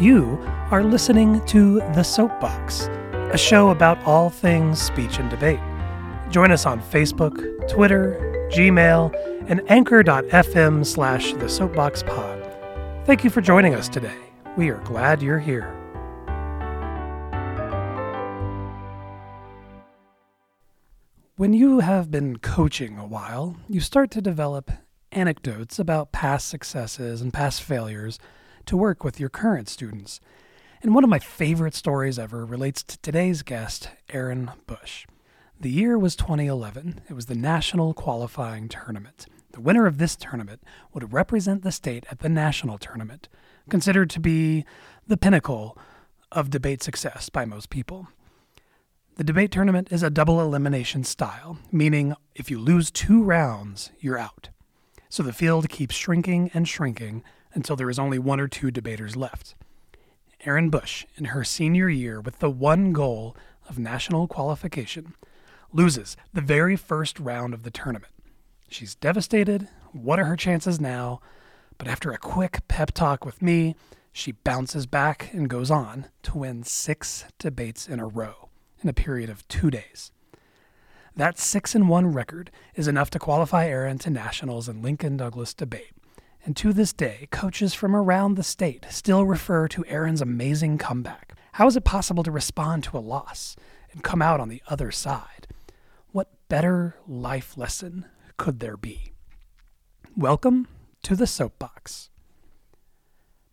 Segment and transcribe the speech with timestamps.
[0.00, 0.38] You
[0.70, 5.60] are listening to The Soapbox, a show about all things speech and debate.
[6.30, 7.36] Join us on Facebook,
[7.68, 9.14] Twitter, Gmail,
[9.48, 12.42] and anchor.fm slash the soapbox pod.
[13.04, 14.16] Thank you for joining us today.
[14.56, 15.70] We are glad you're here.
[21.36, 24.70] When you have been coaching a while, you start to develop
[25.12, 28.18] anecdotes about past successes and past failures
[28.66, 30.20] to work with your current students.
[30.82, 35.06] And one of my favorite stories ever relates to today's guest, Erin Bush.
[35.60, 37.02] The year was 2011.
[37.08, 39.26] It was the national qualifying tournament.
[39.52, 40.62] The winner of this tournament
[40.92, 43.28] would represent the state at the national tournament,
[43.68, 44.64] considered to be
[45.06, 45.78] the pinnacle
[46.32, 48.08] of debate success by most people.
[49.16, 54.18] The debate tournament is a double elimination style, meaning if you lose two rounds, you're
[54.18, 54.48] out.
[55.10, 57.22] So the field keeps shrinking and shrinking
[57.54, 59.54] until there is only one or two debaters left.
[60.44, 63.36] Erin Bush, in her senior year with the one goal
[63.68, 65.14] of national qualification,
[65.72, 68.12] loses the very first round of the tournament.
[68.68, 69.68] She's devastated.
[69.92, 71.20] What are her chances now?
[71.78, 73.76] But after a quick pep talk with me,
[74.12, 78.48] she bounces back and goes on to win six debates in a row
[78.82, 80.10] in a period of two days.
[81.14, 85.52] That 6 and 1 record is enough to qualify Erin to nationals in Lincoln Douglas
[85.52, 85.92] debate.
[86.44, 91.34] And to this day, coaches from around the state still refer to Erin's amazing comeback.
[91.52, 93.54] How is it possible to respond to a loss
[93.92, 95.46] and come out on the other side?
[96.10, 98.06] What better life lesson
[98.38, 99.12] could there be?
[100.16, 100.66] Welcome
[101.04, 102.10] to the Soapbox.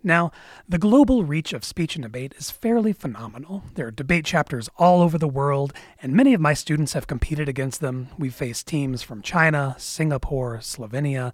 [0.01, 0.31] Now,
[0.67, 3.63] the global reach of speech and debate is fairly phenomenal.
[3.75, 7.49] There are debate chapters all over the world, and many of my students have competed
[7.49, 8.07] against them.
[8.17, 11.33] We've faced teams from China, Singapore, Slovenia,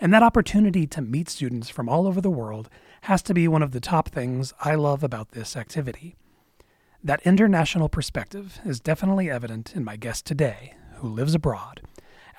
[0.00, 2.68] and that opportunity to meet students from all over the world
[3.02, 6.16] has to be one of the top things I love about this activity.
[7.02, 11.82] That international perspective is definitely evident in my guest today, who lives abroad.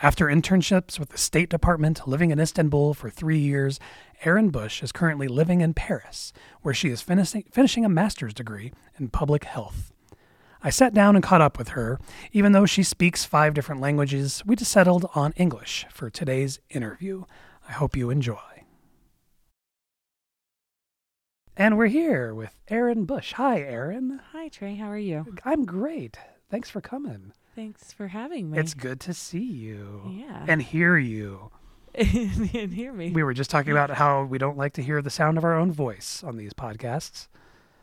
[0.01, 3.79] After internships with the State Department, living in Istanbul for three years,
[4.23, 8.73] Erin Bush is currently living in Paris, where she is finishing, finishing a master's degree
[8.99, 9.91] in public health.
[10.61, 11.99] I sat down and caught up with her.
[12.31, 17.23] Even though she speaks five different languages, we just settled on English for today's interview.
[17.67, 18.37] I hope you enjoy.
[21.55, 23.33] And we're here with Erin Bush.
[23.33, 24.21] Hi, Aaron.
[24.31, 24.75] Hi, Trey.
[24.75, 25.25] How are you?
[25.43, 26.17] I'm great.
[26.49, 27.33] Thanks for coming.
[27.55, 28.59] Thanks for having me.
[28.59, 30.03] It's good to see you.
[30.07, 30.45] Yeah.
[30.47, 31.49] And hear you.
[31.95, 33.09] and hear me.
[33.09, 35.55] We were just talking about how we don't like to hear the sound of our
[35.55, 37.27] own voice on these podcasts.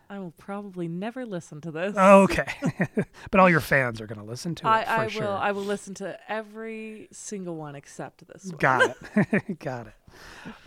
[0.09, 1.97] I will probably never listen to this.
[1.97, 2.47] Okay.
[3.31, 5.23] but all your fans are going to listen to it I, for I sure.
[5.25, 5.33] will.
[5.33, 8.57] I will listen to every single one except this one.
[8.59, 9.59] Got it.
[9.59, 9.95] Got it.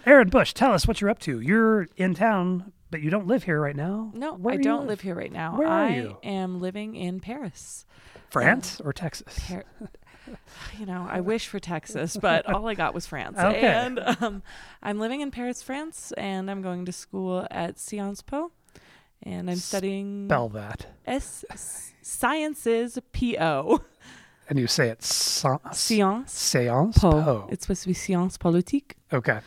[0.06, 1.40] Erin Bush, tell us what you're up to.
[1.40, 4.12] You're in town, but you don't live here right now.
[4.14, 5.02] No, Where I do don't live?
[5.02, 5.58] here right now.
[5.58, 6.18] Where are I you?
[6.24, 7.86] am living in Paris.
[8.30, 9.40] France or Texas?
[9.48, 9.64] Par-
[10.78, 13.38] you know, I wish for Texas, but all I got was France.
[13.38, 13.62] Okay.
[13.66, 14.44] And um,
[14.84, 18.52] I'm living in Paris, France, and I'm going to school at Sciences Po,
[19.23, 20.85] and I'm studying Spell that.
[21.05, 21.44] S
[22.01, 23.81] Sciences P O.
[24.50, 27.11] And you say it sa- Sciences Seance Po.
[27.22, 27.47] Po.
[27.51, 29.39] It's supposed to be Sciences Politique, Okay.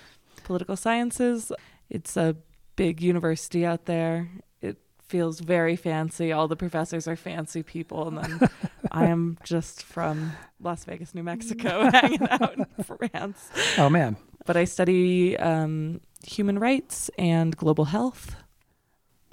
[0.45, 1.51] political sciences.
[1.89, 2.37] It's a
[2.77, 4.29] big university out there.
[4.61, 4.77] It
[5.09, 6.33] feels very fancy.
[6.33, 8.49] All the professors are fancy people, and then
[8.93, 13.49] I am just from Las Vegas, New Mexico, hanging out in France.
[13.79, 14.17] Oh, man.
[14.45, 18.37] But I study um, human rights and global health.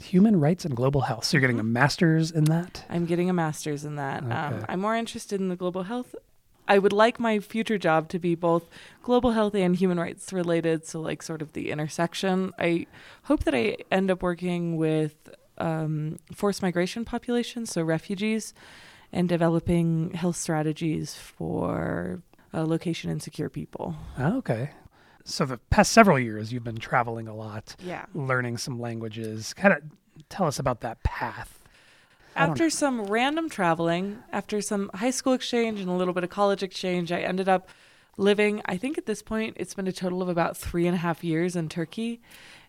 [0.01, 1.25] Human rights and global health.
[1.25, 2.85] So you're getting a master's in that?
[2.89, 4.23] I'm getting a master's in that.
[4.23, 4.31] Okay.
[4.31, 6.13] Um, I'm more interested in the global health.
[6.67, 8.67] I would like my future job to be both
[9.01, 12.51] global health and human rights related, so like sort of the intersection.
[12.59, 12.87] I
[13.23, 18.53] hope that I end up working with um, forced migration populations, so refugees,
[19.13, 22.21] and developing health strategies for
[22.53, 23.95] uh, location insecure people.
[24.17, 24.71] Oh, okay.
[25.29, 28.06] So the past several years, you've been traveling a lot, Yeah.
[28.13, 29.53] learning some languages.
[29.53, 29.81] Kind of
[30.29, 31.59] tell us about that path.
[32.33, 36.63] After some random traveling, after some high school exchange and a little bit of college
[36.63, 37.68] exchange, I ended up
[38.15, 41.00] living, I think at this point, it's been a total of about three and a
[41.00, 42.21] half years in Turkey.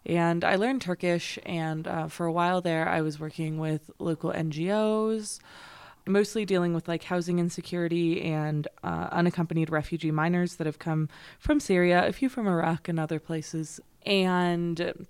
[0.05, 4.32] And I learned Turkish, and uh, for a while there, I was working with local
[4.32, 5.38] NGOs,
[6.08, 11.08] mostly dealing with like housing insecurity and uh, unaccompanied refugee minors that have come
[11.38, 13.81] from Syria, a few from Iraq and other places.
[14.05, 15.06] And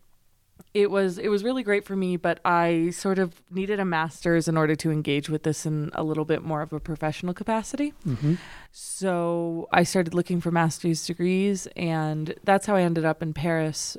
[0.75, 4.49] it was it was really great for me, but I sort of needed a master's
[4.49, 7.95] in order to engage with this in a little bit more of a professional capacity.
[8.07, 8.35] Mm-hmm.
[8.73, 13.97] So I started looking for master's degrees, and that's how I ended up in Paris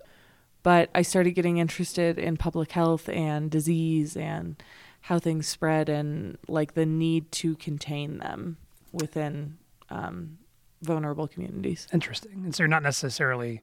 [0.64, 4.62] But I started getting interested in public health and disease and
[5.02, 8.58] how things spread and like the need to contain them
[8.92, 9.58] within
[9.90, 10.38] um,
[10.82, 11.88] vulnerable communities.
[11.94, 12.44] Interesting.
[12.46, 13.62] And so you're not necessarily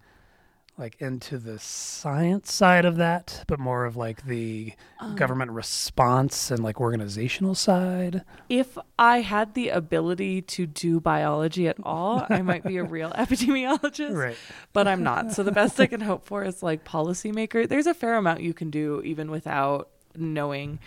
[0.79, 6.51] like into the science side of that, but more of like the Um, government response
[6.51, 8.23] and like organizational side.
[8.51, 13.11] If I had the ability to do biology at all, I might be a real
[13.13, 14.15] epidemiologist.
[14.15, 14.37] Right.
[14.75, 15.33] but I'm not.
[15.33, 17.67] So the best I can hope for is like policymaker.
[17.67, 20.79] There's a fair amount you can do even without knowing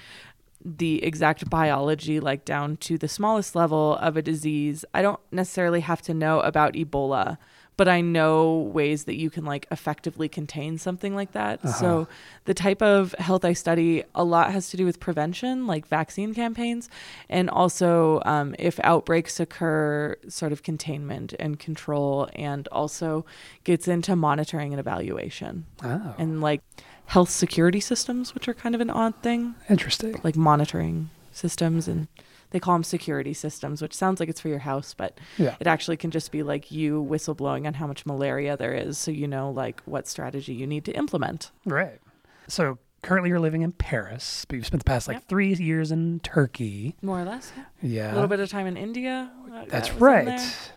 [0.63, 4.83] the exact biology, like down to the smallest level of a disease.
[4.93, 7.37] I don't necessarily have to know about Ebola,
[7.77, 11.65] but I know ways that you can like effectively contain something like that.
[11.69, 12.09] So
[12.43, 16.33] the type of health I study, a lot has to do with prevention, like vaccine
[16.33, 16.89] campaigns,
[17.29, 23.25] and also um, if outbreaks occur, sort of containment and control, and also
[23.63, 26.61] gets into monitoring and evaluation Oh, and like
[27.09, 30.19] health security systems, which are kind of an odd thing, interesting.
[30.23, 32.07] like monitoring systems and
[32.51, 35.55] they call them security systems, which sounds like it's for your house, but Yeah.
[35.59, 39.11] it actually can just be like you whistleblowing on how much malaria there is, so
[39.11, 41.51] you know like what strategy you need to implement.
[41.65, 41.99] Right.
[42.47, 45.27] So currently you're living in Paris, but you've spent the past like Yep.
[45.29, 46.95] three years in Turkey.
[47.03, 47.51] More or less.
[47.55, 47.63] yeah.
[47.81, 48.11] Yeah.
[48.11, 49.31] A little bit of time in India.
[49.51, 50.71] uh, That's that was in right.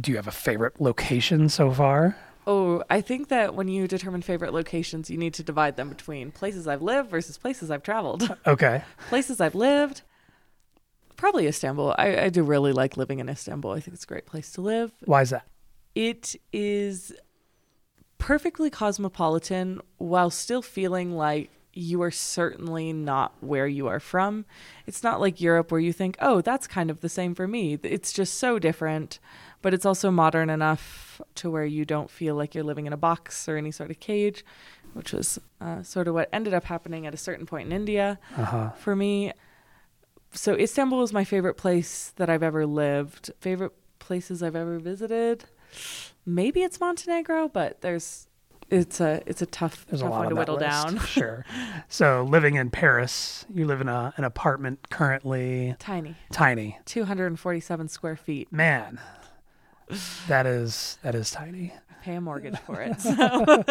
[0.00, 2.16] Do you have a favorite location so far?
[2.46, 6.30] Oh, I think that when you determine favorite locations, you need to divide them between
[6.30, 8.36] places I've lived versus places I've traveled.
[8.46, 8.82] Okay.
[9.08, 10.02] places I've lived,
[11.16, 11.94] probably Istanbul.
[11.98, 13.72] I, I do really like living in Istanbul.
[13.72, 14.92] I think it's a great place to live.
[15.04, 15.46] Why is that?
[15.96, 17.12] It is
[18.18, 24.46] perfectly cosmopolitan while still feeling like you are certainly not where you are from.
[24.86, 27.78] It's not like Europe where you think, oh, that's kind of the same for me.
[27.82, 29.18] It's just so different,
[29.62, 32.96] but it's also modern enough to where you don't feel like you're living in a
[32.96, 34.44] box or any sort of cage,
[34.94, 38.18] which was uh, sort of what ended up happening at a certain point in India
[38.36, 38.70] Uh huh.
[38.78, 39.32] for me.
[40.32, 43.30] So Istanbul is my favorite place that I've ever lived.
[43.40, 45.44] Favorite places I've ever visited.
[46.26, 48.26] Maybe it's Montenegro, but there's
[48.68, 50.68] it's a it's a tough There's a tough lot one to whittle list.
[50.70, 50.98] down.
[51.00, 51.44] sure.
[51.88, 56.78] So living in Paris, you live in a, an apartment currently, Tiny, tiny.
[56.84, 58.52] 247 square feet.
[58.52, 58.98] Man,
[60.28, 61.72] that is that is tiny.
[62.02, 63.00] Pay a mortgage for it.
[63.00, 63.64] So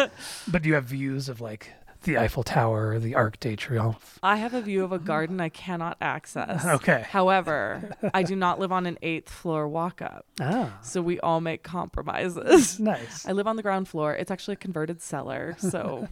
[0.48, 1.70] But do you have views of like
[2.02, 4.18] the Eiffel Tower, the Arc de Triomphe?
[4.22, 6.64] I have a view of a garden I cannot access.
[6.76, 7.04] Okay.
[7.08, 11.40] However, I do not live on an eighth floor walk up, Ah, so we all
[11.40, 12.78] make compromises.
[12.92, 13.26] nice.
[13.26, 14.14] I live on the ground floor.
[14.14, 16.06] It's actually a converted cellar, so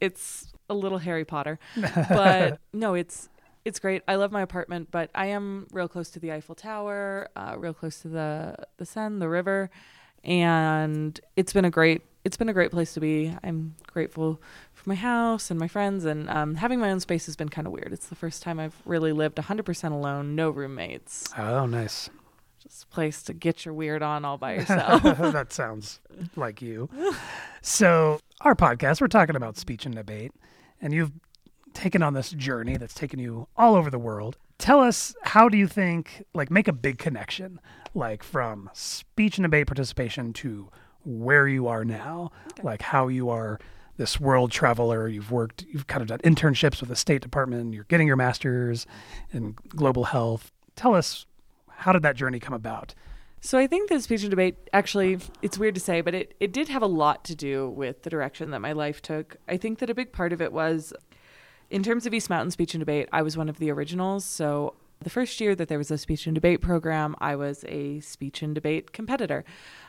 [0.00, 1.58] it's a little Harry Potter.
[1.76, 3.28] But no, it's
[3.66, 4.02] it's great.
[4.08, 7.74] I love my apartment, but I am real close to the Eiffel Tower, uh, real
[7.74, 9.68] close to the the Seine, the river,
[10.24, 13.36] and it's been a great it's been a great place to be.
[13.44, 14.40] I'm grateful
[14.72, 17.66] for my house and my friends, and um, having my own space has been kind
[17.68, 17.92] of weird.
[17.92, 22.10] It's the first time I've really lived 100% alone, no roommates, Oh, nice.
[22.60, 25.02] just a place to get your weird on all by yourself.
[25.18, 26.00] that sounds
[26.34, 26.88] like you.
[27.62, 30.32] So, our podcast, we're talking about speech and debate,
[30.80, 31.12] and you've
[31.76, 34.38] taken on this journey that's taken you all over the world.
[34.58, 37.60] Tell us, how do you think, like, make a big connection,
[37.94, 40.70] like from speech and debate participation to
[41.04, 42.32] where you are now,
[42.62, 43.60] like how you are
[43.96, 45.06] this world traveler.
[45.08, 48.86] You've worked, you've kind of done internships with the State Department, you're getting your master's
[49.30, 50.52] in global health.
[50.74, 51.26] Tell us,
[51.68, 52.94] how did that journey come about?
[53.40, 56.52] So I think the speech and debate actually it's weird to say, but it, it
[56.52, 59.36] did have a lot to do with the direction that my life took.
[59.46, 60.92] I think that a big part of it was
[61.70, 64.24] in terms of East Mountain speech and debate, I was one of the originals.
[64.24, 68.00] So the first year that there was a speech and debate program, I was a
[68.00, 69.44] speech and debate competitor.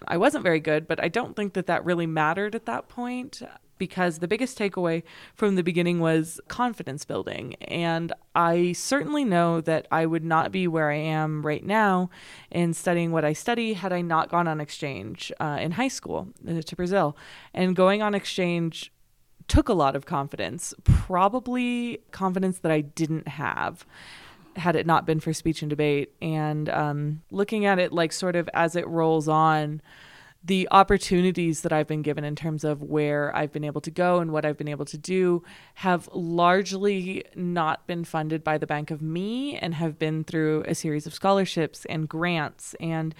[0.07, 3.41] I wasn't very good, but I don't think that that really mattered at that point
[3.77, 5.03] because the biggest takeaway
[5.36, 7.55] from the beginning was confidence building.
[7.62, 12.10] And I certainly know that I would not be where I am right now
[12.50, 16.29] in studying what I study had I not gone on exchange uh, in high school
[16.48, 17.15] uh, to Brazil.
[17.53, 18.91] And going on exchange
[19.47, 23.85] took a lot of confidence, probably confidence that I didn't have
[24.55, 26.13] had it not been for speech and debate.
[26.21, 29.81] And um, looking at it like sort of as it rolls on,
[30.43, 34.19] the opportunities that I've been given in terms of where I've been able to go
[34.19, 35.43] and what I've been able to do
[35.75, 40.75] have largely not been funded by the Bank of Me and have been through a
[40.75, 42.75] series of scholarships and grants.
[42.79, 43.13] And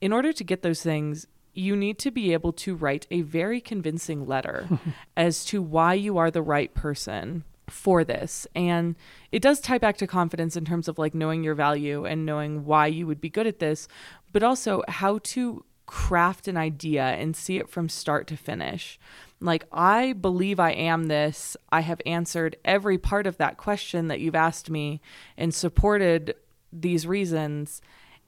[0.00, 1.26] in order to get those things,
[1.58, 4.68] you need to be able to write a very convincing letter
[5.16, 8.46] as to why you are the right person for this.
[8.54, 8.94] And
[9.32, 12.64] it does tie back to confidence in terms of like knowing your value and knowing
[12.64, 13.88] why you would be good at this,
[14.32, 18.98] but also how to craft an idea and see it from start to finish.
[19.40, 21.56] Like, I believe I am this.
[21.70, 25.00] I have answered every part of that question that you've asked me
[25.36, 26.34] and supported
[26.72, 27.80] these reasons.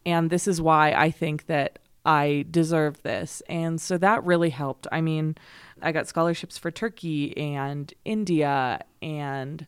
[0.04, 3.42] And this is why I think that I deserve this.
[3.48, 4.86] And so that really helped.
[4.90, 5.36] I mean,
[5.82, 9.66] I got scholarships for Turkey and India and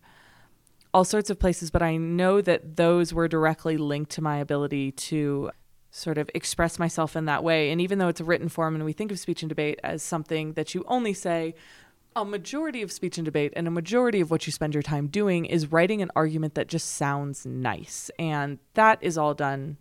[0.95, 4.93] all sorts of places, but I know that those were directly linked to my ability
[4.93, 5.51] to
[5.91, 7.71] sort of express myself in that way.
[7.71, 10.03] And even though it's a written form and we think of speech and debate as
[10.03, 11.55] something that you only say,
[12.15, 15.07] a majority of speech and debate and a majority of what you spend your time
[15.07, 18.11] doing is writing an argument that just sounds nice.
[18.19, 19.79] And that is all done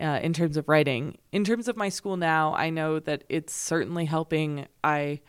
[0.00, 1.18] uh, in terms of writing.
[1.32, 4.66] In terms of my school now, I know that it's certainly helping.
[4.82, 5.20] I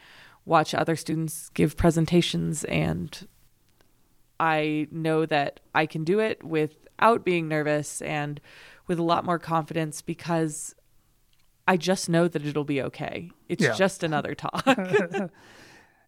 [0.45, 3.27] watch other students give presentations and
[4.39, 8.41] I know that I can do it without being nervous and
[8.87, 10.73] with a lot more confidence because
[11.67, 13.29] I just know that it'll be okay.
[13.47, 13.73] It's Yeah.
[13.75, 14.65] just another talk.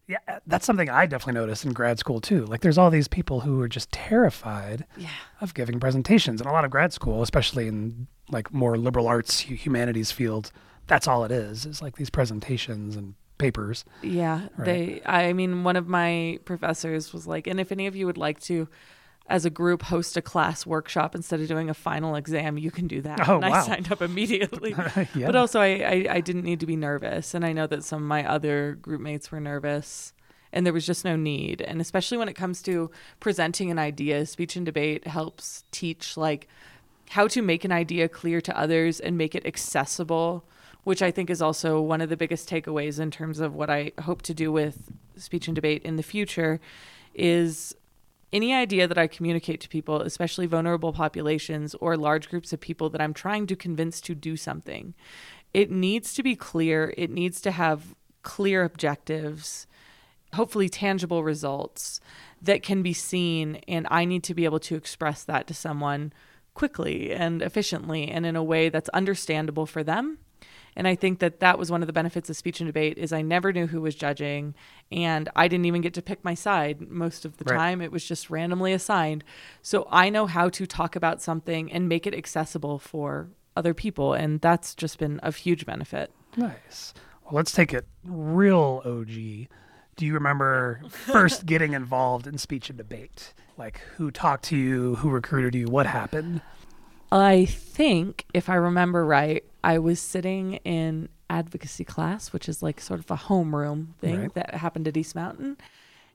[0.06, 2.44] Yeah, uh, that's something I definitely noticed in grad school too.
[2.44, 5.08] Like, there's all these people who are just terrified yeah.
[5.40, 9.40] of giving presentations, and a lot of grad school, especially in like more liberal arts,
[9.40, 10.52] humanities fields,
[10.86, 11.64] that's all it is.
[11.66, 13.84] Is like these presentations and papers.
[14.02, 14.64] Yeah, Right.
[14.64, 15.02] they.
[15.06, 18.40] I mean, one of my professors was like, and if any of you would like
[18.40, 18.68] to,
[19.26, 22.86] as a group, host a class workshop instead of doing a final exam, you can
[22.86, 23.26] do that.
[23.28, 24.74] Oh, and I signed up immediately.
[25.14, 25.26] yeah.
[25.26, 28.02] But also, I, I I didn't need to be nervous, and I know that some
[28.02, 30.12] of my other group mates were nervous.
[30.52, 31.62] And there was just no need.
[31.62, 32.88] And especially when it comes to
[33.18, 36.46] presenting an idea, speech and debate helps teach like
[37.10, 40.44] how to make an idea clear to others and make it accessible,
[40.84, 43.90] which I think is also one of the biggest takeaways in terms of what I
[44.02, 46.60] hope to do with speech and debate in the future
[47.14, 47.74] is
[48.32, 52.90] any idea that I communicate to people, especially vulnerable populations or large groups of people
[52.90, 54.94] that I'm trying to convince to do something,
[55.52, 56.92] it needs to be clear.
[56.96, 59.66] It needs to have clear objectives,
[60.34, 62.00] hopefully tangible results
[62.42, 63.56] that can be seen.
[63.68, 66.12] And I need to be able to express that to someone
[66.54, 70.18] quickly and efficiently and in a way that's understandable for them.
[70.76, 73.12] And I think that that was one of the benefits of speech and debate is
[73.12, 74.54] I never knew who was judging
[74.90, 77.56] and I didn't even get to pick my side most of the Right.
[77.56, 77.80] time.
[77.80, 79.22] It was just randomly assigned.
[79.62, 84.14] So I know how to talk about something and make it accessible for other people
[84.14, 86.10] and that's just been a huge benefit.
[86.36, 86.92] Nice.
[87.24, 89.48] Well, let's take it real OG.
[89.96, 93.32] Do you remember first getting involved in speech and debate?
[93.56, 96.40] Like who talked to you, who recruited you, what happened?
[97.20, 102.80] I think, if I remember right, I was sitting in advocacy class, which is like
[102.80, 104.34] sort of a homeroom thing Right.
[104.34, 105.56] that happened at East Mountain.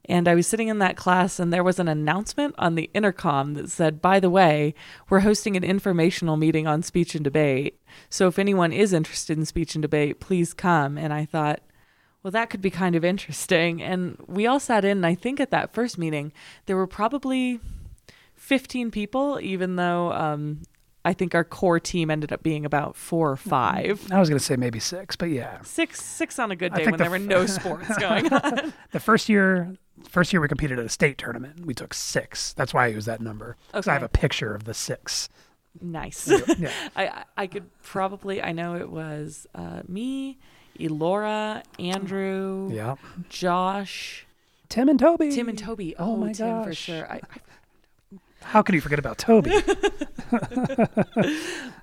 [0.06, 3.53] And I was sitting in that class, and there was an announcement on the intercom
[3.56, 4.74] that said, By the way,
[5.10, 7.79] we're hosting an informational meeting on speech and debate.
[8.10, 10.98] So if anyone is interested in speech and debate, please come.
[10.98, 11.60] And I thought,
[12.24, 13.82] well, that could be kind of interesting.
[13.82, 16.32] And we all sat in, and I think at that first meeting,
[16.65, 17.60] there were probably
[18.36, 20.62] 15 people, even though um,
[21.06, 24.06] I think our core team ended up being about four or five.
[24.12, 25.62] I was going to say maybe six, but yeah.
[25.63, 28.74] Six, six on a good day when the there were no sports going on.
[28.91, 29.75] The first year,
[30.10, 31.65] first year we competed at a state tournament.
[31.65, 32.51] We took six.
[32.53, 33.56] That's why I use that number.
[33.72, 35.29] 'Cause I have a picture of the six.
[35.82, 36.27] nice.
[36.58, 36.72] Yeah.
[36.98, 40.38] I, I- could probably, I know it was uh, me,
[40.79, 42.96] Elora, Andrew, Yeah.
[43.29, 44.25] Josh,
[44.68, 45.32] Tim and Toby.
[45.32, 45.96] Tim, and Toby.
[45.98, 47.10] Oh Oh, my Tim for sure.
[47.12, 47.38] I, I
[48.41, 49.51] How could you forget about Toby?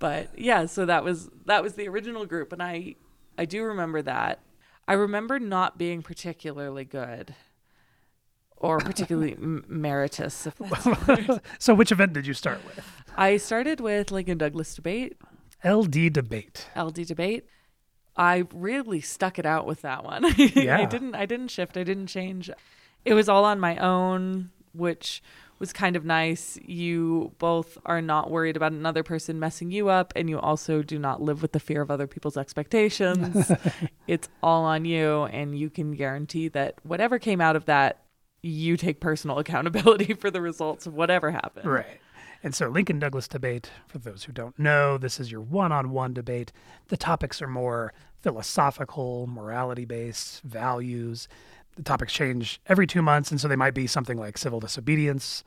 [0.00, 2.94] but yeah so that was that was the original group and i
[3.38, 4.40] i do remember that
[4.86, 7.34] i remember not being particularly good
[8.56, 10.46] or particularly m- meritorious
[11.58, 12.84] so which event did you start with?
[13.16, 15.16] i started with lincoln douglas debate
[15.64, 16.68] LD debate.
[16.76, 17.46] ld debate
[18.16, 20.78] i really stuck it out with that one Yeah.
[20.78, 22.50] i didn't i didn't shift i didn't change
[23.04, 25.22] it was all on my own which
[25.58, 26.58] was kind of nice.
[26.64, 30.98] You both are not worried about another person messing you up, and you also do
[30.98, 33.50] not live with the fear of other people's expectations.
[34.06, 38.04] it's all on you, and you can guarantee that whatever came out of that,
[38.42, 41.66] you take personal accountability for the results of whatever happened.
[41.66, 42.00] Right.
[42.42, 45.90] And so, Lincoln Douglas debate, for those who don't know, this is your one on
[45.90, 46.52] one debate.
[46.88, 51.28] The topics are more philosophical, morality based, values.
[51.76, 53.30] The topics change every two months.
[53.30, 55.44] And so, they might be something like civil disobedience.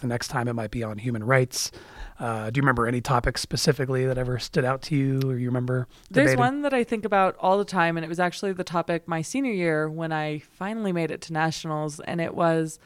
[0.00, 1.70] The next time it might be on human rights.
[2.18, 5.46] Uh, do you remember any topics specifically that ever stood out to you or you
[5.46, 6.38] remember There's debating?
[6.38, 9.20] one that I think about all the time, and it was actually the topic my
[9.20, 12.78] senior year when I finally made it to nationals, and it was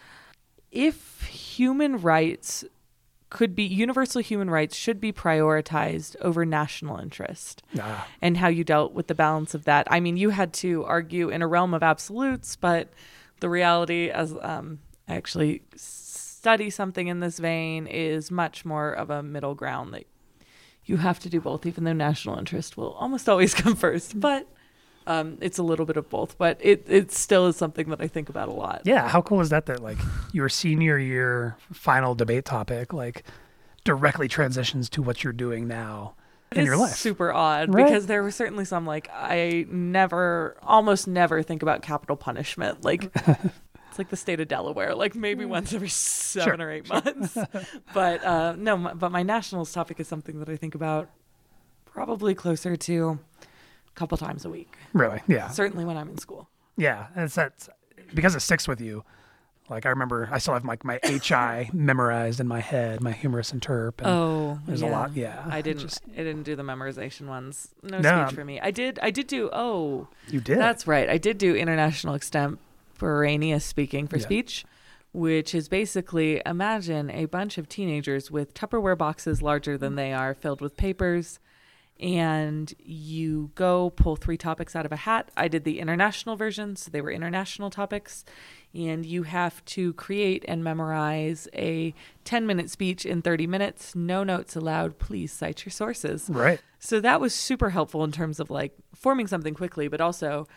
[0.72, 2.64] if human rights
[3.34, 8.62] could be universal human rights should be prioritized over national interest Ah, and how you
[8.62, 9.88] dealt with the balance of that.
[9.90, 12.92] I mean, you had to argue in a realm of absolutes, but
[13.40, 19.10] the reality, as um, I actually study something in this vein, is much more of
[19.10, 20.04] a middle ground that
[20.84, 24.20] you have to do both, even though national interest will almost always come first.
[24.20, 24.46] But
[25.06, 26.36] um, it's a little bit of both.
[26.38, 28.82] But it, it still is something that I think about a lot.
[28.84, 29.08] yeah.
[29.08, 29.66] How cool is that?
[29.66, 29.98] That like
[30.32, 33.24] your senior year final debate topic like
[33.84, 36.14] directly transitions to what you're doing now
[36.52, 36.94] in your life.
[36.94, 37.84] super odd Right.
[37.84, 42.82] because there were certainly some like I never, almost never think about capital punishment.
[42.84, 47.36] Like it's like the state of Delaware, like maybe once every seven or eight months.
[47.94, 51.10] but uh, no, my, but my nationals topic is something that I think about
[51.84, 53.18] probably closer to
[53.94, 54.76] couple times a week.
[54.92, 55.20] Really?
[55.28, 55.48] Yeah.
[55.48, 56.48] Certainly when I'm in school.
[56.76, 57.68] Yeah, and it's that
[58.14, 59.04] because it sticks with you.
[59.70, 63.50] Like I remember, I still have like my HI memorized in my head, my humerus
[63.52, 63.94] interp.
[63.98, 65.16] And Oh, there's a lot.
[65.16, 65.80] Yeah, I didn't.
[65.82, 67.68] Just, I didn't do the memorization ones.
[67.82, 68.26] No, No.
[68.26, 68.60] speech for me.
[68.60, 68.98] I did.
[69.02, 69.48] I did do.
[69.52, 70.58] Oh, you did.
[70.58, 71.08] That's right.
[71.08, 74.22] I did do international extemporaneous speaking for Yeah.
[74.24, 74.64] speech,
[75.12, 80.34] which is basically imagine a bunch of teenagers with Tupperware boxes larger than they are,
[80.34, 81.38] filled with papers,
[82.00, 85.30] and you go pull three topics out of a hat.
[85.36, 88.24] I did the international version, so they were international topics.
[88.74, 93.94] And you have to create and memorize a 10 minute speech in 30 minutes.
[93.94, 94.98] No notes allowed.
[94.98, 96.28] Please cite your sources.
[96.28, 96.60] right.
[96.80, 100.48] So that was super helpful in terms of like forming something quickly, but also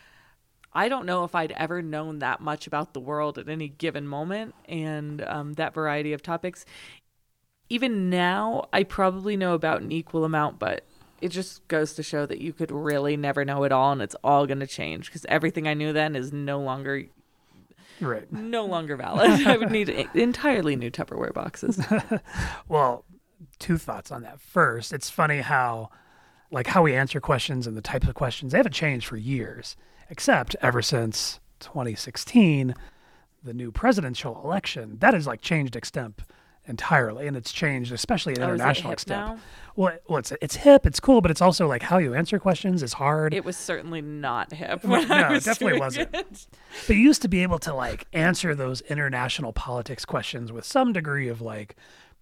[0.73, 4.07] I don't know if I'd ever known that much about the world at any given
[4.07, 6.65] moment and um, that variety of topics.
[7.69, 10.85] Even now, I probably know about an equal amount, but
[11.21, 14.15] it just goes to show that you could really never know it all and it's
[14.23, 17.05] all going to change because everything I knew then is no longer
[17.99, 18.31] Right.
[18.31, 19.29] no longer valid.
[19.47, 21.83] I would need entirely new Tupperware boxes.
[22.67, 23.05] Well,
[23.59, 24.39] two thoughts on that.
[24.39, 25.89] First, it's funny how,
[26.51, 29.75] like, how we answer questions and the types of questions they haven't changed for years,
[30.11, 32.75] except ever since 2016,
[33.43, 34.97] the new presidential election.
[34.99, 36.19] That has like changed extemp
[36.67, 39.37] entirely, and it's changed, especially in Oh, international now?
[39.75, 42.81] Well, well, it's it's hip, it's cool, but it's also like how you answer questions
[42.81, 43.33] is hard.
[43.33, 44.83] It was certainly not hip.
[44.83, 46.09] No, When I no, it definitely wasn't.
[46.15, 46.47] it.
[46.87, 50.93] But you used to be able to like answer those international politics questions with some
[50.93, 51.75] degree of like,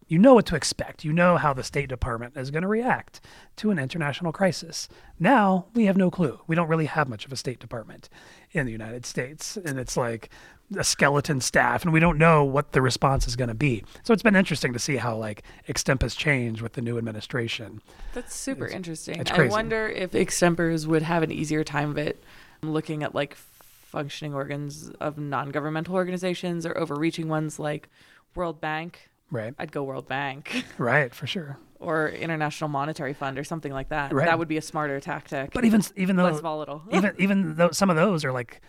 [0.08, 1.03] you know what to expect.
[1.05, 3.21] You know how the State Department is going to react
[3.55, 4.88] to an international crisis.
[5.17, 6.41] Now we have no clue.
[6.47, 8.10] We don't really have much of a State Department
[8.51, 9.58] in the United States.
[9.58, 10.29] And it's like
[10.75, 13.84] a skeleton staff, and we don't know what the response is going to be.
[14.04, 17.82] So it's been interesting to see how like extemp has changed with the new administration.
[18.13, 19.19] That's super It's- interesting.
[19.19, 22.23] it's I wonder if extempers would have an easier time of it
[22.63, 27.88] looking at like functioning organs of non-governmental organizations or overreaching ones like
[28.34, 29.10] World Bank.
[29.32, 29.54] Right.
[29.60, 31.58] I'd go World Bank Right, for sure.
[31.80, 34.12] or International Monetary Fund or something like that.
[34.13, 34.25] Right.
[34.25, 35.51] That would be a smarter tactic.
[35.54, 36.82] But even even though less volatile.
[36.91, 38.62] even even though some of those are like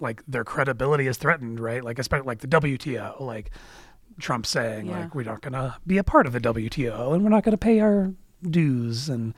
[0.00, 1.84] like their credibility is threatened, right?
[1.84, 3.50] Like especially like the WTO, like
[4.18, 5.00] Trump saying Yeah.
[5.00, 7.52] like we're not going to be a part of the WTO and we're not going
[7.52, 8.12] to pay our
[8.48, 9.34] dues and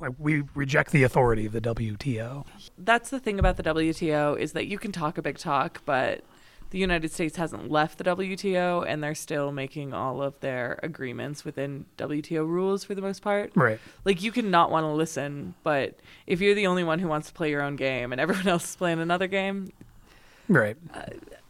[0.00, 2.44] like we reject the authority of the WTO.
[2.78, 6.22] That's the thing about the WTO is that you can talk a big talk, but
[6.70, 11.44] the United States hasn't left the WTO and they're still making all of their agreements
[11.44, 13.52] within WTO rules for the most part.
[13.54, 13.78] Right.
[14.04, 15.94] Like you can not want to listen, but
[16.26, 18.70] if you're the only one who wants to play your own game and everyone else
[18.70, 19.70] is playing another game,
[20.48, 20.76] Right.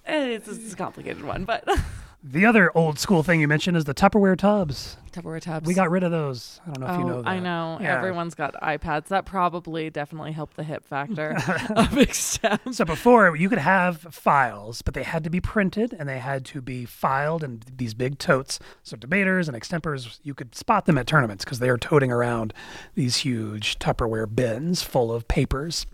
[0.07, 1.45] eh, it's, it's a complicated one.
[1.45, 1.65] But
[2.27, 4.97] The other old school thing you mentioned is the Tupperware tubs.
[5.13, 5.67] Tupperware tubs.
[5.67, 6.59] We got rid of those.
[6.67, 7.29] I don't know if you Oh, know that.
[7.29, 7.77] I know.
[7.79, 7.99] Yeah.
[7.99, 9.09] Everyone's got iPads.
[9.09, 12.75] That probably definitely helped the hip factor of extemp.
[12.75, 16.47] So before you could have files, but they had to be printed and they had
[16.47, 18.59] to be filed in these big totes.
[18.83, 22.55] So debaters and extempers, you could spot them at tournaments because they are toting around
[22.95, 25.85] these huge Tupperware bins full of papers.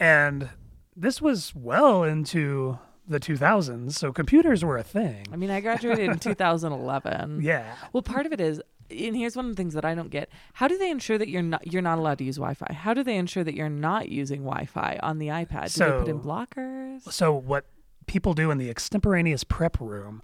[0.00, 0.48] And
[0.96, 2.78] this was well into
[3.08, 5.26] the 2000s, so computers were a thing.
[5.32, 7.40] I mean, I graduated in 2011.
[7.42, 7.74] Yeah.
[7.92, 10.28] Well, part of it is, and here's one of the things that I don't get:
[10.54, 12.72] How do they ensure that you're not you're not allowed to use Wi-Fi?
[12.72, 15.74] How do they ensure that you're not using Wi-Fi on the iPad?
[15.74, 17.10] Do they put in blockers?
[17.12, 17.66] So what
[18.06, 20.22] people do in the extemporaneous prep room,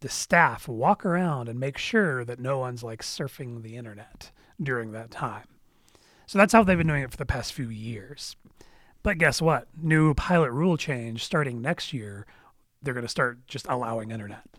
[0.00, 4.92] the staff walk around and make sure that no one's like surfing the internet during
[4.92, 5.46] that time.
[6.26, 8.36] So that's how they've been doing it for the past few years.
[9.02, 9.66] But guess what?
[9.80, 12.26] New pilot rule change starting next year,
[12.82, 14.42] they're going to start just allowing internet.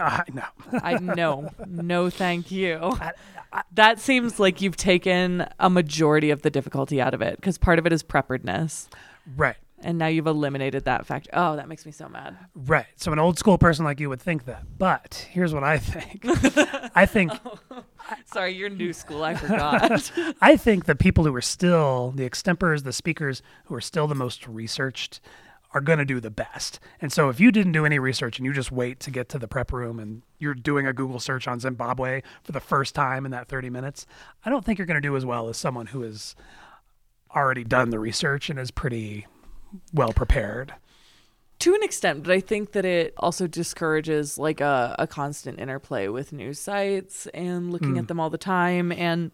[0.00, 0.44] Uh, know.
[0.82, 1.50] I know.
[1.66, 2.98] no, thank you.
[3.74, 7.78] That seems like you've taken a majority of the difficulty out of it because part
[7.78, 8.88] of it is preparedness.
[9.36, 9.56] right.
[9.84, 11.28] And now you've eliminated that fact.
[11.32, 12.36] Oh, that makes me so mad.
[12.54, 12.86] Right.
[12.96, 14.64] So an old school person like you would think that.
[14.78, 16.22] But here's what I think.
[16.94, 17.84] I think oh.
[18.26, 19.22] Sorry, you're new school.
[19.22, 20.12] I forgot.
[20.40, 24.14] I think the people who are still the extempers, the speakers who are still the
[24.14, 25.20] most researched
[25.74, 26.78] are going to do the best.
[27.00, 29.38] And so if you didn't do any research and you just wait to get to
[29.38, 33.24] the prep room and you're doing a Google search on Zimbabwe for the first time
[33.24, 34.06] in that 30 minutes,
[34.44, 36.36] I don't think you're going to do as well as someone who has
[37.34, 39.26] already done the research and is pretty
[39.92, 40.74] well prepared.
[41.60, 46.08] to an extent, but I think that it also discourages like a, a constant interplay
[46.08, 48.06] with news sites and looking at hmm.
[48.06, 49.30] them all the time and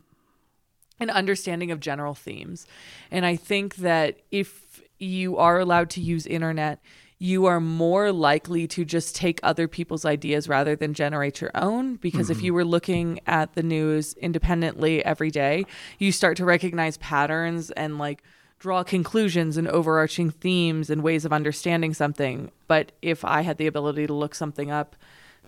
[1.00, 2.66] an understanding of general themes.
[3.10, 6.80] And I think that if you are allowed to use internet,
[7.18, 11.96] you are more likely to just take other people's ideas rather than generate your own.
[11.96, 12.46] Because if mm-hmm.
[12.46, 15.66] you were looking at the news independently every day,
[15.98, 18.22] you start to recognize patterns and like
[18.58, 22.50] draw conclusions and overarching themes and ways of understanding something.
[22.66, 24.96] But if I had the ability to look something up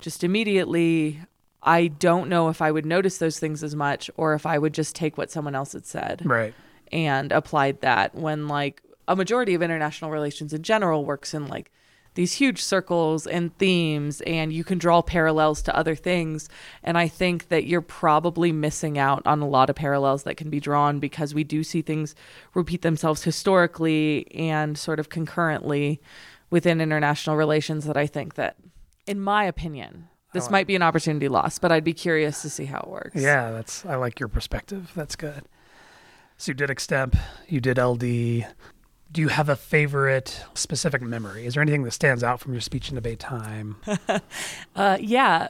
[0.00, 1.20] just immediately,
[1.62, 4.72] I don't know if I would notice those things as much or if I would
[4.74, 6.54] just take what someone else had said Right.
[6.92, 11.72] and applied that when like a majority of international relations in general works in like
[12.14, 16.48] these huge circles and themes and you can draw parallels to other things
[16.82, 20.50] and i think that you're probably missing out on a lot of parallels that can
[20.50, 22.14] be drawn because we do see things
[22.54, 26.00] repeat themselves historically and sort of concurrently
[26.50, 28.56] within international relations that i think that
[29.06, 32.64] in my opinion this might be an opportunity lost but i'd be curious to see
[32.64, 34.92] how it works Yeah, that's I like your perspective.
[34.94, 35.42] That's good.
[36.36, 37.18] So you did extemp,
[37.48, 38.46] you did LD.
[39.12, 41.46] Do you have a favorite specific memory?
[41.46, 43.76] Is there anything that stands out from your speech and debate time?
[44.76, 45.48] uh, yeah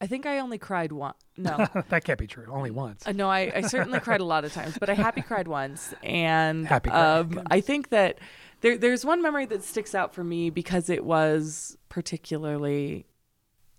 [0.00, 2.46] i think i only cried one no that can't be true.
[2.48, 3.06] Only once.
[3.06, 5.94] Uh, no, I, I certainly cried a lot of times, but I happy cried once,
[6.02, 7.42] and Happy um.
[7.50, 8.18] I think that
[8.60, 13.06] there there's one memory that sticks out for me because it was particularly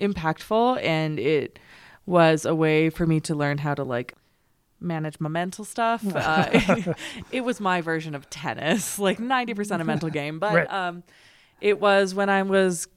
[0.02, 1.60] impactful, and it
[2.06, 4.14] was a way for me to learn how to like
[4.86, 6.04] manage my mental stuff.
[6.16, 6.98] Uh, it,
[7.32, 10.72] it was my version of tennis, like ninety percent a mental game, but Right.
[10.72, 11.04] um,
[11.62, 12.88] it was when I was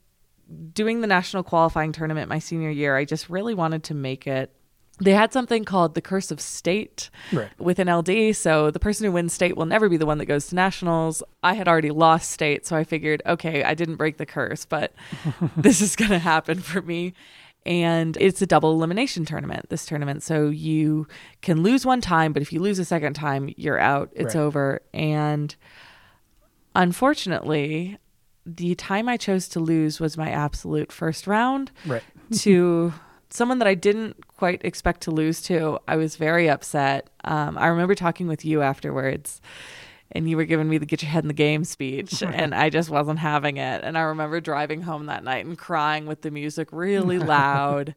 [0.72, 4.52] doing the national qualifying tournament my senior year, I just really wanted to make it.
[5.00, 7.50] They had something called the curse of state Right.
[7.58, 8.34] with an LD.
[8.34, 11.22] So the person who wins state will never be the one that goes to nationals.
[11.42, 14.92] I had already lost state, so I figured, okay, I didn't break the curse, but
[15.56, 17.12] this is going to happen for me.
[17.68, 20.22] And it's a double elimination tournament, this tournament.
[20.22, 21.06] So you
[21.42, 24.08] can lose one time, but if you lose a second time, you're out.
[24.14, 24.40] It's Right.
[24.40, 24.80] over.
[24.94, 25.54] And
[26.74, 27.98] unfortunately,
[28.46, 32.02] the time I chose to lose was my absolute first round Right.
[32.38, 32.94] to
[33.30, 35.78] someone that I didn't quite expect to lose to.
[35.86, 37.10] I was very upset.
[37.24, 39.42] Um, I remember talking with you afterwards,
[40.12, 42.70] and you were giving me the "get your head in the game" speech, and I
[42.70, 43.82] just wasn't having it.
[43.84, 47.94] And I remember driving home that night and crying with the music really loud.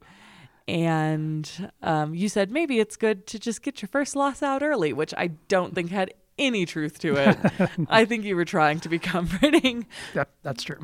[0.68, 4.94] And um, you said maybe it's good to just get your first loss out early,
[4.94, 7.38] which I don't think had any truth to it.
[7.90, 10.80] I think you were trying to be comforting That, that's true.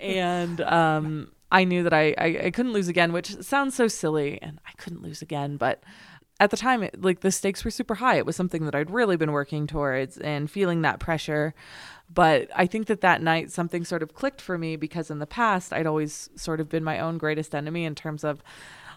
[0.00, 4.38] and um, I knew that I, I, I couldn't lose again, which sounds so silly,
[4.42, 5.56] and I couldn't lose again.
[5.56, 5.82] But
[6.40, 8.16] at the time, it, like the stakes were super high.
[8.16, 11.54] It was something that I'd really been working towards and feeling that pressure.
[12.12, 15.26] But I think that that night something sort of clicked for me because in the
[15.26, 18.42] past I'd always sort of been my own greatest enemy in terms of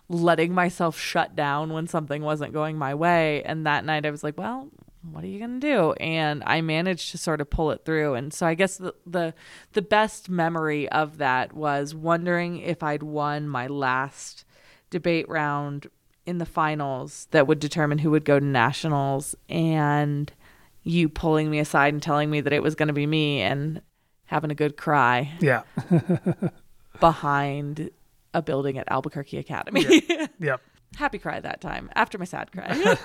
[0.07, 3.43] letting myself shut down when something wasn't going my way.
[3.43, 4.69] And that night I was like, well,
[5.09, 5.93] what are you going to do?
[5.93, 8.13] And I managed to sort of pull it through.
[8.13, 9.33] And so I guess the, the
[9.73, 14.45] the best memory of that was wondering if I'd won my last
[14.91, 15.87] debate round
[16.31, 20.33] in the finals that would determine who would go to nationals and
[20.83, 23.81] you pulling me aside and telling me that it was going to be me and
[24.25, 25.61] having a good cry Yeah.
[26.99, 27.89] behind
[28.33, 30.03] a building at Albuquerque Academy.
[30.39, 30.61] Yep.
[30.95, 32.97] Happy cry that time after my sad cry.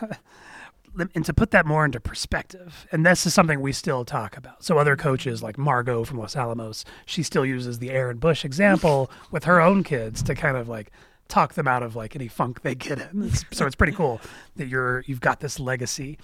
[1.14, 4.64] and to put that more into perspective, and this is something we still talk about.
[4.64, 9.10] So other coaches like Margot from Los Alamos, she still uses the Erin Bush example
[9.30, 10.90] with her own kids to kind of like
[11.28, 13.30] talk them out of like any funk they get in.
[13.52, 14.20] So it's pretty cool
[14.56, 16.18] that you're you've got this legacy.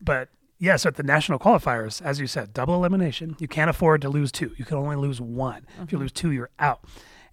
[0.00, 3.36] But yeah, so at the national qualifiers, as you said, double elimination.
[3.38, 4.52] You can't afford to lose two.
[4.56, 5.66] You can only lose one.
[5.82, 6.02] If you mm-hmm.
[6.02, 6.84] lose two, you're out.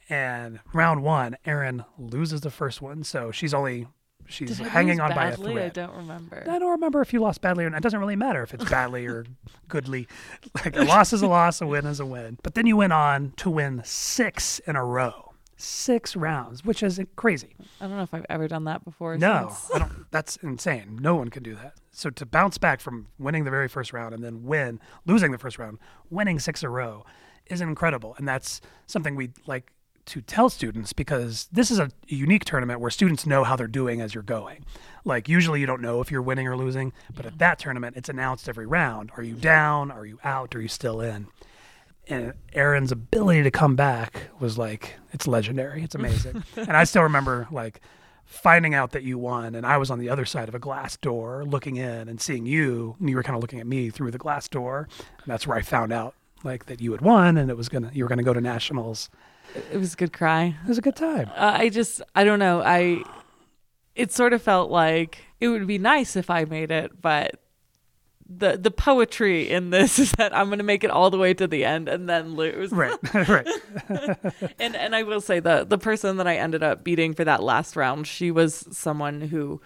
[0.09, 3.87] And round one, Erin loses the first one, so she's only
[4.27, 5.77] she's Did hanging on by a thread.
[5.77, 6.43] I don't remember.
[6.49, 7.77] I don't remember if you lost badly or not.
[7.77, 9.25] It doesn't really matter if it's badly or
[9.67, 10.07] goodly.
[10.55, 12.39] Like a loss is a loss, a win is a win.
[12.43, 15.30] But then you went on to win six in a row,
[15.61, 17.55] six rounds, which is crazy.
[17.79, 19.17] I don't know if I've ever done that before.
[19.17, 20.11] No, I don't.
[20.11, 20.99] That's insane.
[21.01, 21.75] No one can do that.
[21.91, 25.37] So to bounce back from winning the very first round and then win, losing the
[25.37, 27.05] first round, winning six in a row
[27.47, 28.15] is incredible.
[28.17, 29.71] And that's something we like
[30.05, 34.01] to tell students because this is a unique tournament where students know how they're doing
[34.01, 34.65] as you're going.
[35.05, 38.09] Like usually you don't know if you're winning or losing, but at that tournament it's
[38.09, 39.11] announced every round.
[39.15, 39.91] Are you down?
[39.91, 40.55] Are you out?
[40.55, 41.27] Are you still in?
[42.07, 45.83] And Erin's ability to come back was like it's legendary.
[45.83, 46.43] It's amazing.
[46.55, 47.81] and I still remember like
[48.25, 50.95] finding out that you won and I was on the other side of a glass
[50.95, 54.11] door looking in and seeing you and you were kind of looking at me through
[54.11, 57.49] the glass door and that's where I found out like that you had won and
[57.49, 59.09] it was gonna you were gonna go to nationals.
[59.71, 60.55] It was a good cry.
[60.63, 61.29] It was a good time.
[61.35, 62.61] Uh, I just, I don't know.
[62.61, 63.03] I,
[63.95, 67.40] it sort of felt like it would be nice if I made it, but
[68.37, 71.33] the the poetry in this is that I'm going to make it all the way
[71.33, 72.71] to the end and then lose.
[72.71, 73.47] Right, right.
[74.59, 77.43] and and I will say the the person that I ended up beating for that
[77.43, 79.61] last round, she was someone who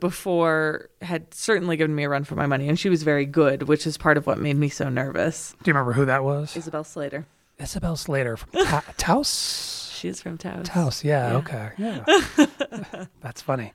[0.00, 3.64] before had certainly given me a run for my money and she was very good,
[3.68, 5.54] which is part of what made me so nervous.
[5.62, 6.56] Do you remember who that was?
[6.56, 7.26] Isabel Slater.
[7.58, 9.90] Isabel Slater from Ta- Taos.
[9.96, 10.66] She's from Taos.
[10.68, 11.36] Taos, yeah, Yeah.
[11.38, 13.04] okay, yeah.
[13.20, 13.72] That's funny.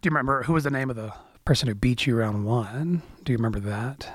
[0.00, 1.12] Do you remember who was the name of the
[1.44, 3.02] person who beat you round one?
[3.24, 4.08] Do you remember that?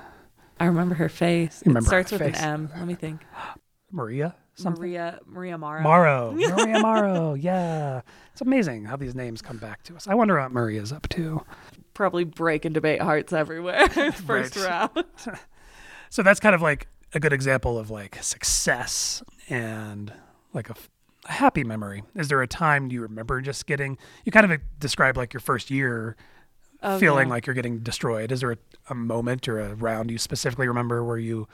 [0.58, 1.62] I remember her face.
[1.64, 2.38] You remember it starts with face.
[2.40, 2.70] an M.
[2.76, 3.20] Let me think.
[3.90, 4.34] Maria?
[4.54, 4.80] Something?
[4.80, 5.82] Maria Maria Mara.
[5.82, 6.32] Morrow.
[6.36, 7.34] Maria Morrow.
[7.34, 8.00] Yeah.
[8.32, 10.08] It's amazing how these names come back to us.
[10.08, 11.44] I wonder what Maria's up to.
[11.92, 13.86] Probably break and debate hearts everywhere.
[14.12, 15.04] First round.
[16.08, 20.12] So that's kind of like a good example of like success and
[20.54, 20.90] like a, f-
[21.26, 22.02] a happy memory.
[22.14, 25.70] Is there a time you remember just getting, you kind of described like your first
[25.70, 26.16] year
[26.86, 27.34] Oh, feeling yeah.
[27.34, 28.30] like you're getting destroyed.
[28.32, 31.48] Is there a, a moment or a round you specifically remember where you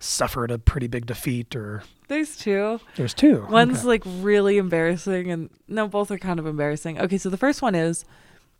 [0.00, 2.80] suffered a pretty big defeat or There's two.
[2.96, 3.46] there's two?
[3.48, 3.86] One's Okay.
[3.88, 7.00] like really embarrassing, and no, both are kind of embarrassing.
[7.00, 8.04] Okay, so the first one is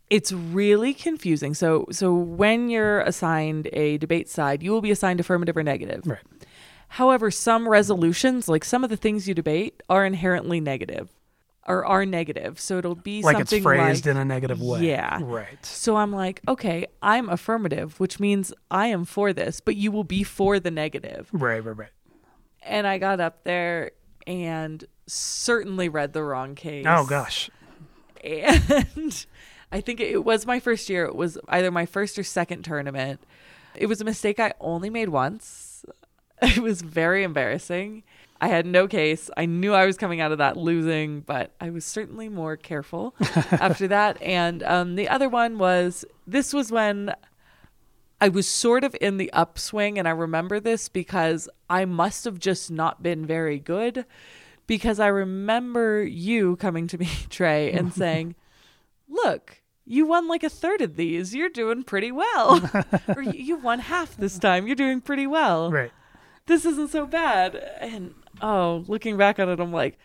[0.09, 1.53] it's really confusing.
[1.53, 6.05] So, so when you're assigned a debate side, you will be assigned affirmative or negative.
[6.07, 6.19] Right.
[6.89, 11.09] However, some resolutions, like some of the things you debate, are inherently negative,
[11.65, 12.59] or are negative.
[12.59, 14.85] So it'll be like it's something phrased like, in a negative way.
[14.87, 15.19] Yeah.
[15.21, 15.65] Right.
[15.65, 20.03] So I'm like, okay, I'm affirmative, which means I am for this, but you will
[20.03, 21.29] be for the negative.
[21.31, 21.89] Right, right, right.
[22.61, 23.91] And I got up there
[24.27, 26.85] and certainly read the wrong case.
[26.87, 27.49] Oh gosh.
[28.23, 29.25] And
[29.71, 31.05] I think it was my first year.
[31.05, 33.21] It was either my first or second tournament.
[33.75, 35.85] It was a mistake I only made once.
[36.41, 38.03] It was very embarrassing.
[38.43, 39.29] I had no case.
[39.37, 43.15] I knew I was coming out of that losing, but I was certainly more careful
[43.51, 44.21] after that.
[44.21, 47.15] And um, the other one was this was when
[48.19, 52.37] I was sort of in the upswing, and I remember this because I must have
[52.37, 54.05] just not been very good.
[54.67, 58.35] Because I remember you coming to me, Trey, and saying,
[59.07, 61.33] Look, you won like a third of these.
[61.33, 62.69] You're doing pretty well.
[63.15, 64.67] or "You- won half this time.
[64.67, 65.71] You're doing pretty well.
[65.71, 65.91] Right.
[66.45, 67.55] This isn't so bad.
[67.79, 69.97] And oh, looking back on it, I'm like,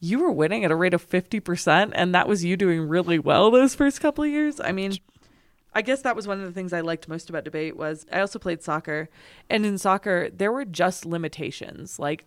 [0.00, 3.50] you were winning at a rate of 50%, and that was you doing really well
[3.50, 4.60] those first couple of years.
[4.60, 4.98] I mean,
[5.74, 8.20] I guess that was one of the things I liked most about debate was I
[8.20, 9.08] also played soccer,
[9.50, 11.98] and in soccer there were just limitations.
[11.98, 12.24] Like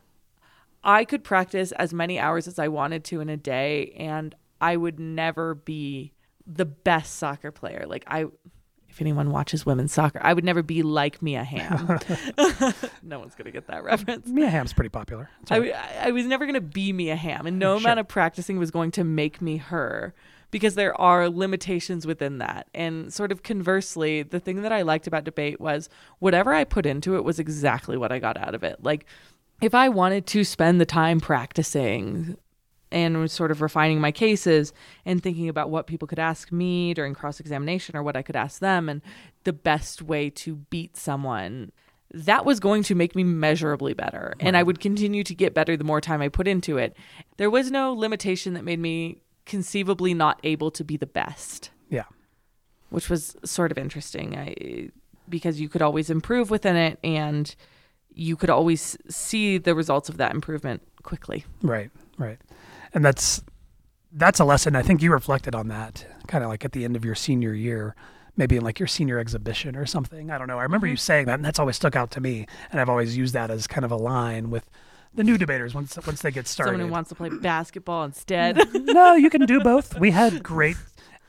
[0.84, 4.78] I could practice as many hours as I wanted to in a day, and I
[4.78, 6.14] would never be
[6.46, 7.86] the best soccer player.
[7.88, 8.26] Like I,
[8.92, 11.98] if anyone watches women's soccer, I would never be like Mia Hamm.
[13.04, 14.28] no one's gonna get that reference.
[14.28, 15.30] Mia Hamm's pretty popular.
[15.50, 15.74] I, all right.
[15.74, 17.88] w- I was never going to be Mia Hamm, and no Sure.
[17.88, 20.14] amount of practicing was going to make me her
[20.52, 22.68] because there are limitations within that.
[22.74, 25.88] And sort of conversely, the thing that I liked about debate was
[26.20, 28.84] whatever I put into it was exactly what I got out of it.
[28.84, 29.06] Like,
[29.62, 32.36] if I wanted to spend the time practicing
[32.92, 34.74] and was sort of refining my cases
[35.06, 38.36] and thinking about what people could ask me during cross examination or what I could
[38.36, 39.02] ask them and
[39.44, 41.72] the best way to beat someone.
[42.14, 44.34] That was going to make me measurably better.
[44.40, 46.96] And I would continue to get better the more time I put into it.
[47.38, 52.04] There was no limitation that made me conceivably not able to be the best, yeah.
[52.90, 54.38] which was sort of interesting.
[54.38, 54.90] I,
[55.30, 57.56] because you could always improve within it and
[58.14, 61.46] you could always see the results of that improvement quickly.
[61.62, 62.38] Right, right.
[62.94, 63.44] And that's
[64.12, 64.76] that's a lesson.
[64.76, 67.54] I think you reflected on that kind of like at the end of your senior
[67.54, 67.96] year,
[68.36, 70.30] maybe in like your senior exhibition or something.
[70.30, 70.60] I don't know.
[70.60, 72.46] I remember you saying that, and that's always stuck out to me.
[72.72, 74.70] And I've always used that as kind of a line with
[75.14, 76.72] the new debaters once once they get started.
[76.72, 78.60] Someone who wants to play basketball instead.
[78.74, 79.98] no, you can do both.
[80.00, 80.78] We had great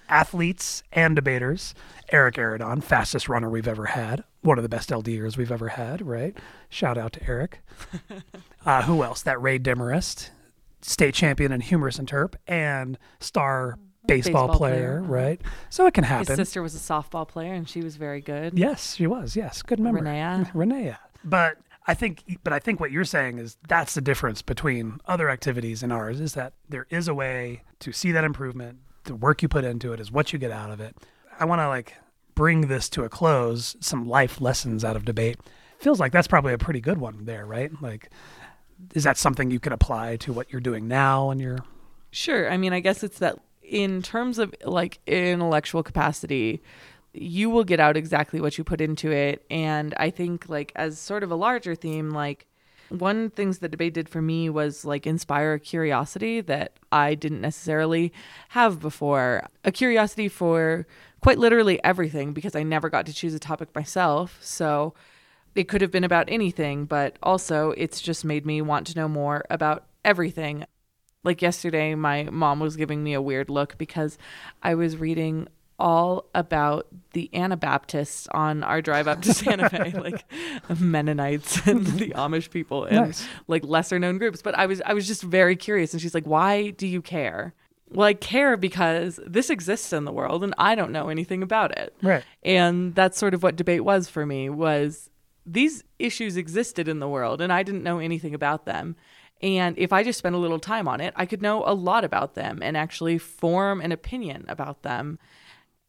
[0.08, 1.74] athletes and debaters.
[2.10, 6.02] Eric Aradon, fastest runner we've ever had, one of the best LDers we've ever had,
[6.06, 6.36] right?
[6.68, 7.60] Shout out to Eric.
[8.64, 9.22] Uh, who else?
[9.22, 10.30] That Ray Demarest,
[10.82, 14.98] state champion in humorous interp and star mm, baseball, Baseball player, player.
[15.00, 15.12] Uh-huh.
[15.12, 15.40] right?
[15.70, 16.26] So it can happen.
[16.26, 18.58] His sister was a softball player, and she was very good.
[18.58, 19.36] Yes, she was.
[19.36, 20.02] Yes, good memory.
[20.02, 20.50] Renea.
[20.54, 20.98] Renea.
[21.24, 25.30] But I think, but I think what you're saying is that's the difference between other
[25.30, 28.78] activities and ours is that there is a way to see that improvement.
[29.04, 30.96] The work you put into it is what you get out of it.
[31.40, 31.94] I want to like
[32.34, 33.76] bring this to a close.
[33.80, 35.38] Some life lessons out of debate.
[35.78, 37.70] Feels like that's probably a pretty good one there, right?
[37.82, 38.10] Like,
[38.94, 41.58] is that something you can apply to what you're doing now and you're
[42.12, 42.50] Sure.
[42.50, 46.62] I mean, I guess it's that in terms of like intellectual capacity,
[47.14, 49.44] you will get out exactly what you put into it.
[49.50, 52.46] And I think, like, as sort of a larger theme, like,
[52.88, 57.40] one things the debate did for me was like inspire a curiosity that I didn't
[57.40, 58.12] necessarily
[58.50, 59.46] have before.
[59.64, 60.86] A curiosity for
[61.22, 64.38] quite literally everything because I never got to choose a topic myself.
[64.42, 64.92] So
[65.54, 69.08] it could have been about anything, but also it's just made me want to know
[69.08, 70.64] more about everything
[71.24, 74.18] like yesterday my mom was giving me a weird look because
[74.64, 75.46] i was reading
[75.78, 80.24] all about the anabaptists on our drive up to santa fe like
[80.80, 83.28] mennonites and the amish people and Nice.
[83.46, 86.26] like lesser known groups but i was i was just very curious and she's like
[86.26, 87.54] why do you care
[87.90, 91.76] well i care because this exists in the world and i don't know anything about
[91.78, 92.24] it right?
[92.42, 95.08] and that's sort of what debate was for me was
[95.44, 98.96] these issues existed in the world and I didn't know anything about them.
[99.40, 102.04] And if I just spent a little time on it, I could know a lot
[102.04, 105.18] about them and actually form an opinion about them.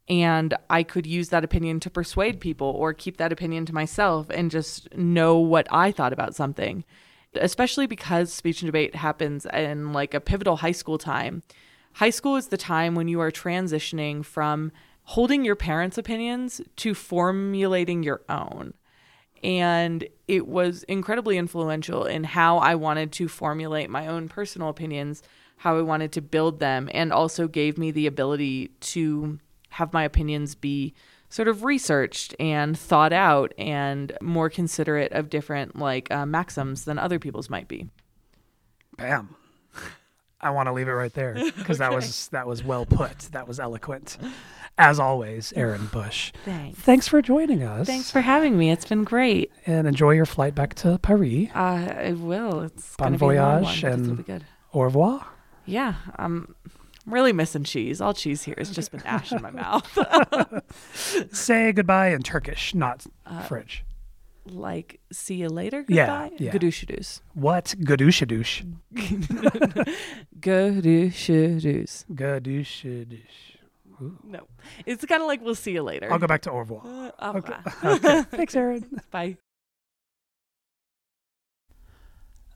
[0.09, 4.27] And I could use that opinion to persuade people or keep that opinion to myself
[4.31, 6.83] and just know what I thought about something.
[7.35, 11.43] Especially because speech and debate happens in like a pivotal high school time.
[11.93, 14.71] High school is the time when you are transitioning from
[15.03, 18.73] holding your parents' opinions to formulating your own
[19.43, 25.21] and it was incredibly influential in how I wanted to formulate my own personal opinions,
[25.57, 30.03] how I wanted to build them, and also gave me the ability to have my
[30.03, 30.93] opinions be
[31.29, 36.99] sort of researched and thought out and more considerate of different like uh, maxims than
[36.99, 37.89] other people's might be.
[38.97, 39.35] Bam.
[40.41, 43.17] I want to leave it right there because that was that was well put.
[43.31, 44.17] That was eloquent.
[44.77, 46.31] As always, Erin Bush.
[46.45, 46.79] Thanks.
[46.79, 47.85] Thanks for joining us.
[47.85, 48.71] Thanks for having me.
[48.71, 49.51] It's been great.
[49.67, 51.49] and enjoy your flight back to Paris.
[51.53, 52.61] Uh, I will.
[52.61, 54.43] It's Bon gonna be a long one, voyage it's and- good.
[54.73, 55.27] Au revoir.
[55.65, 56.55] Yeah, I'm
[57.05, 58.01] really missing cheese.
[58.01, 59.87] All cheese here has just been ash in my mouth.
[61.31, 63.83] Say goodbye in Turkish, not Uh, French.
[64.45, 65.85] like, see you later.
[65.87, 66.43] Yeah, Goodbye.
[66.43, 66.51] yeah.
[66.51, 67.21] Gadooshadoosh.
[67.35, 67.75] What?
[67.79, 68.65] Gadooshadoosh.
[72.13, 73.52] Gadooshadoosh.
[74.23, 74.47] No,
[74.85, 76.11] it's kind of like we'll see you later.
[76.11, 76.81] I'll go back to au revoir.
[76.85, 77.53] Uh, au Okay.
[77.83, 78.23] okay.
[78.31, 79.01] Thanks, Erin.
[79.11, 79.37] Bye.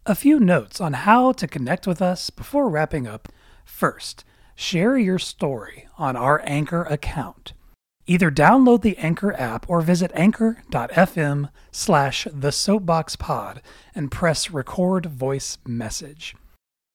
[0.06, 3.28] A few notes on how to connect with us before wrapping up.
[3.65, 4.23] First,
[4.56, 7.52] share your story on our Anchor account.
[8.06, 13.62] Either download the Anchor app or visit anchor.fm slash the soapbox pod
[13.93, 16.34] and press record voice message.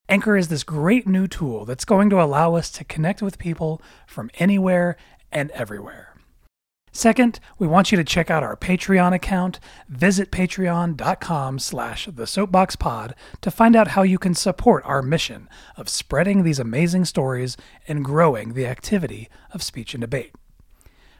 [0.09, 3.81] Anchor is this great new tool that's going to allow us to connect with people
[4.05, 4.97] from anywhere
[5.31, 6.13] and everywhere.
[6.95, 9.59] Second, we want you to check out our Patreon account.
[9.89, 15.89] Visit patreon.com slash the soapboxpod to find out how you can support our mission of
[15.89, 20.35] spreading these amazing stories and growing the activity of speech and debate.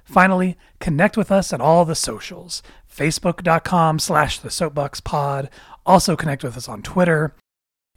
[0.04, 2.62] Finally, connect with us at all the socials.
[2.88, 5.50] Facebook.com slash the soapboxpod.
[5.88, 7.34] Also connect with us on Twitter.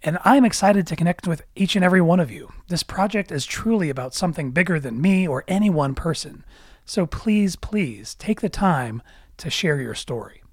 [0.06, 2.52] And I'm excited to connect with each and every one of you.
[2.68, 6.44] This project is truly about something bigger than me or any one person.
[6.84, 9.02] So please, please take the time
[9.38, 10.44] to share your story.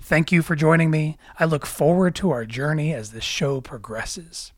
[0.00, 1.18] Thank you for joining me.
[1.38, 4.52] I look forward to our journey as this show progresses.